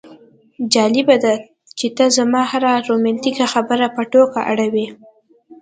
[0.73, 1.33] جالبه ده
[1.77, 4.85] چې ته زما هره رومانتیکه خبره په ټوکه اړوې